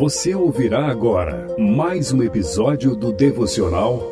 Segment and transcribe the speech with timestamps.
[0.00, 4.02] Você ouvirá agora mais um episódio do devocional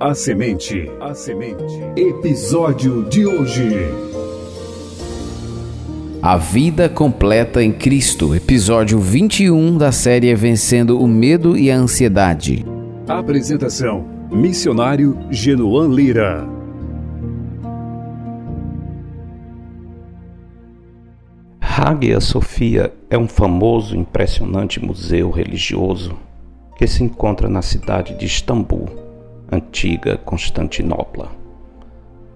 [0.00, 0.90] A Semente.
[0.98, 1.62] A Semente.
[1.94, 3.68] Episódio de hoje.
[6.22, 12.64] A vida completa em Cristo, episódio 21 da série Vencendo o Medo e a Ansiedade.
[13.06, 16.57] Apresentação: Missionário Genoan Lira.
[21.80, 26.18] Hagia Sophia é um famoso e impressionante museu religioso
[26.76, 28.88] que se encontra na cidade de Istambul,
[29.48, 31.30] antiga Constantinopla.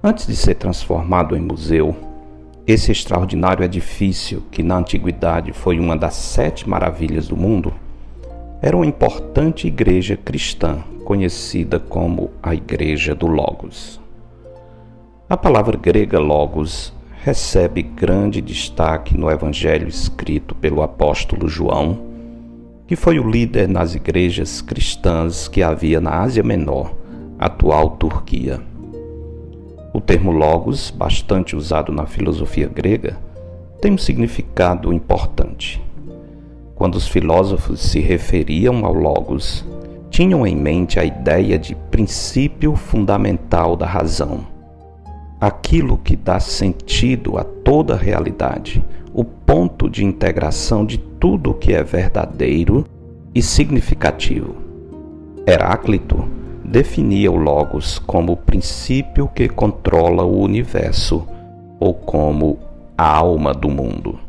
[0.00, 1.92] Antes de ser transformado em museu,
[2.68, 7.74] esse extraordinário edifício, que na antiguidade foi uma das sete maravilhas do mundo,
[8.62, 14.00] era uma importante igreja cristã conhecida como a Igreja do Logos.
[15.28, 21.96] A palavra grega Logos recebe grande destaque no evangelho escrito pelo apóstolo João,
[22.84, 26.92] que foi o líder nas igrejas cristãs que havia na Ásia Menor,
[27.38, 28.60] atual Turquia.
[29.94, 33.16] O termo logos, bastante usado na filosofia grega,
[33.80, 35.80] tem um significado importante.
[36.74, 39.64] Quando os filósofos se referiam ao logos,
[40.10, 44.51] tinham em mente a ideia de princípio fundamental da razão
[45.42, 48.80] aquilo que dá sentido a toda a realidade,
[49.12, 52.86] o ponto de integração de tudo o que é verdadeiro
[53.34, 54.54] e significativo.
[55.44, 56.24] Heráclito
[56.64, 61.26] definia o Logos como o princípio que controla o universo
[61.80, 62.60] ou como
[62.96, 64.20] a alma do mundo.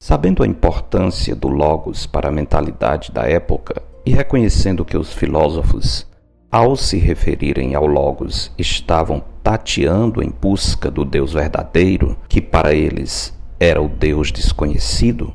[0.00, 6.08] Sabendo a importância do Logos para a mentalidade da época e reconhecendo que os filósofos
[6.50, 13.36] ao se referirem ao Logos, estavam tateando em busca do Deus verdadeiro, que para eles
[13.60, 15.34] era o Deus desconhecido,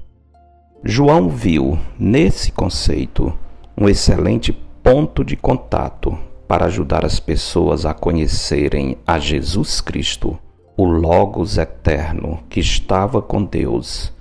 [0.83, 3.31] João viu nesse conceito
[3.77, 10.35] um excelente ponto de contato para ajudar as pessoas a conhecerem a Jesus Cristo,
[10.75, 14.11] o Logos eterno que estava com Deus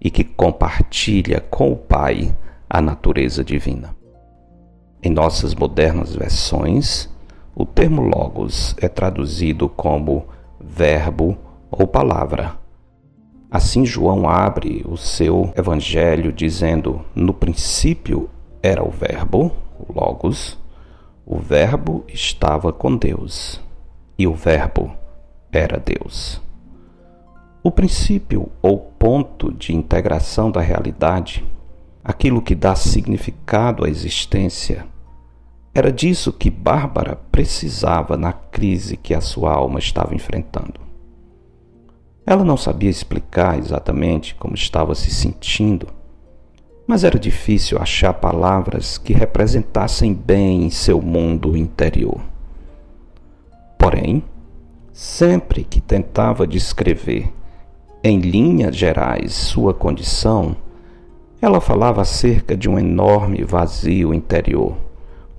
[0.00, 2.36] e que compartilha com o Pai
[2.68, 3.99] a natureza divina.
[5.02, 7.08] Em nossas modernas versões,
[7.54, 10.26] o termo logos é traduzido como
[10.60, 11.38] verbo
[11.70, 12.58] ou palavra.
[13.50, 18.28] Assim, João abre o seu evangelho dizendo: No princípio
[18.62, 20.58] era o Verbo, o Logos,
[21.24, 23.60] o Verbo estava com Deus
[24.18, 24.92] e o Verbo
[25.50, 26.40] era Deus.
[27.62, 31.44] O princípio ou ponto de integração da realidade
[32.02, 34.86] aquilo que dá significado à existência.
[35.74, 40.80] Era disso que Bárbara precisava na crise que a sua alma estava enfrentando.
[42.26, 45.88] Ela não sabia explicar exatamente como estava se sentindo,
[46.86, 52.20] mas era difícil achar palavras que representassem bem seu mundo interior.
[53.78, 54.22] Porém,
[54.92, 57.32] sempre que tentava descrever,
[58.02, 60.56] em linhas gerais, sua condição,
[61.40, 64.76] ela falava acerca de um enorme vazio interior,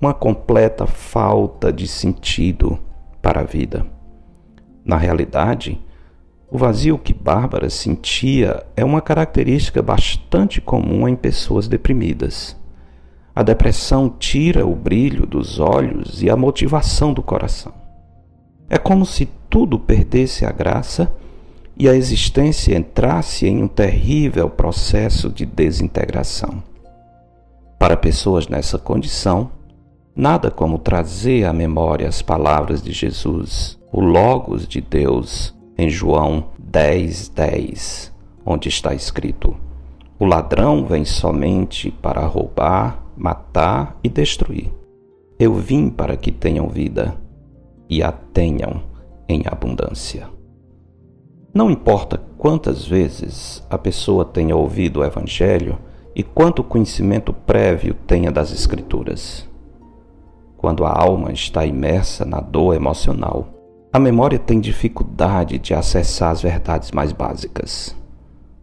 [0.00, 2.78] uma completa falta de sentido
[3.20, 3.86] para a vida.
[4.84, 5.80] Na realidade,
[6.50, 12.56] o vazio que Bárbara sentia é uma característica bastante comum em pessoas deprimidas.
[13.34, 17.72] A depressão tira o brilho dos olhos e a motivação do coração.
[18.68, 21.10] É como se tudo perdesse a graça
[21.76, 26.62] e a existência entrasse em um terrível processo de desintegração.
[27.78, 29.50] Para pessoas nessa condição,
[30.14, 36.50] nada como trazer à memória as palavras de Jesus, o Logos de Deus, em João
[36.58, 38.12] 10, 10,
[38.46, 39.56] onde está escrito:
[40.18, 44.72] O ladrão vem somente para roubar, matar e destruir.
[45.38, 47.16] Eu vim para que tenham vida
[47.88, 48.82] e a tenham
[49.28, 50.28] em abundância.
[51.54, 55.78] Não importa quantas vezes a pessoa tenha ouvido o Evangelho
[56.16, 59.46] e quanto conhecimento prévio tenha das Escrituras.
[60.56, 63.48] Quando a alma está imersa na dor emocional,
[63.92, 67.94] a memória tem dificuldade de acessar as verdades mais básicas.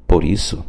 [0.08, 0.66] Por isso,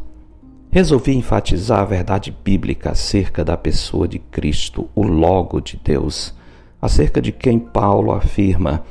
[0.69, 6.35] resolvi enfatizar a verdade bíblica acerca da pessoa de Cristo, o Logo de Deus,
[6.79, 8.83] acerca de quem Paulo afirma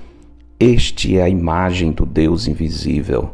[0.61, 3.31] este é a imagem do Deus invisível,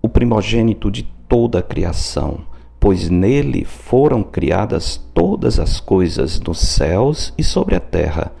[0.00, 2.42] o primogênito de toda a criação,
[2.78, 8.32] pois nele foram criadas todas as coisas nos céus e sobre a terra,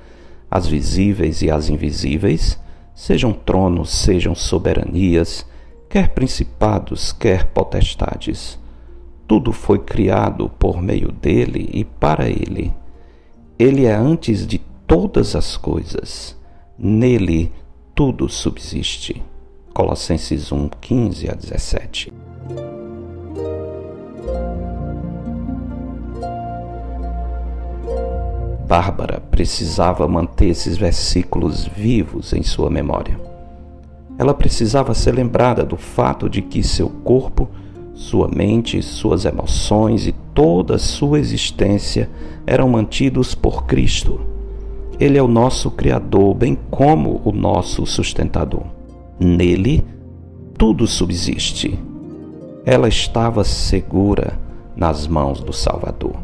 [0.48, 2.56] as visíveis e as invisíveis,
[2.94, 5.44] sejam tronos, sejam soberanias,
[5.88, 8.56] quer principados, quer potestades.
[9.26, 12.72] Tudo foi criado por meio dele e para ele.
[13.58, 16.38] Ele é antes de todas as coisas.
[16.78, 17.50] Nele
[17.94, 19.22] tudo subsiste.
[19.74, 22.12] Colossenses 1, 15 a 17.
[28.66, 33.20] Bárbara precisava manter esses versículos vivos em sua memória.
[34.18, 37.48] Ela precisava ser lembrada do fato de que seu corpo,
[37.94, 42.08] sua mente, suas emoções e toda sua existência
[42.46, 44.31] eram mantidos por Cristo.
[45.02, 48.62] Ele é o nosso Criador, bem como o nosso sustentador.
[49.18, 49.84] Nele,
[50.56, 51.76] tudo subsiste.
[52.64, 54.38] Ela estava segura
[54.76, 56.14] nas mãos do Salvador.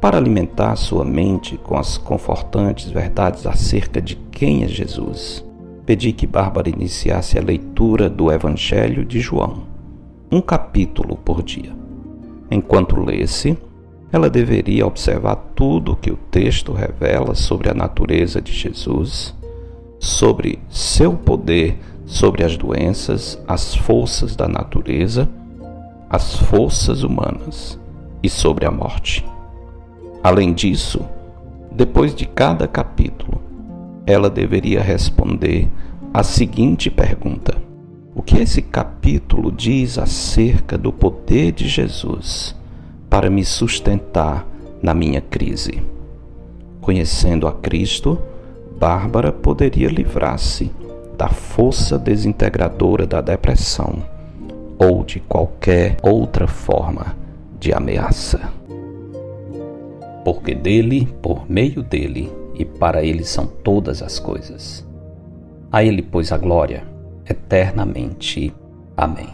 [0.00, 5.44] Para alimentar sua mente com as confortantes verdades acerca de quem é Jesus,
[5.84, 9.64] pedi que Bárbara iniciasse a leitura do Evangelho de João,
[10.30, 11.72] um capítulo por dia.
[12.48, 13.58] Enquanto lesse,
[14.12, 19.34] ela deveria observar tudo o que o texto revela sobre a natureza de Jesus,
[19.98, 21.78] sobre seu poder
[22.08, 25.28] sobre as doenças, as forças da natureza,
[26.08, 27.78] as forças humanas
[28.22, 29.24] e sobre a morte.
[30.24, 31.02] Além disso,
[31.70, 33.42] depois de cada capítulo,
[34.06, 35.68] ela deveria responder
[36.12, 37.54] a seguinte pergunta:
[38.14, 42.56] O que esse capítulo diz acerca do poder de Jesus
[43.08, 44.46] para me sustentar
[44.82, 45.82] na minha crise?
[46.80, 48.18] Conhecendo a Cristo,
[48.78, 50.70] Bárbara poderia livrar-se
[51.16, 54.02] da força desintegradora da depressão
[54.78, 57.16] ou de qualquer outra forma
[57.58, 58.40] de ameaça.
[60.24, 64.86] Porque dele, por meio dele, e para ele são todas as coisas.
[65.70, 66.84] A ele, pois, a glória
[67.28, 68.52] eternamente.
[68.96, 69.28] Amém.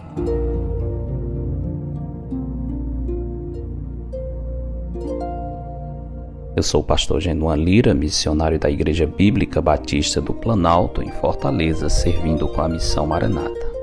[6.56, 11.88] Eu sou o pastor Genuan Lira, missionário da Igreja Bíblica Batista do Planalto, em Fortaleza,
[11.88, 13.74] servindo com a missão Maranata.